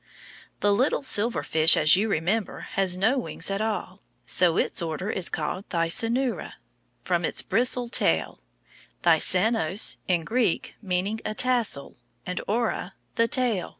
[0.61, 5.11] The little silver fish, as you remember, has no wings at all, so its order
[5.11, 6.51] is called THY SA NU RA,
[7.03, 8.39] from its bristle tail,
[9.03, 13.69] thysanos, in Greek, meaning a tassel, and oura, the tail.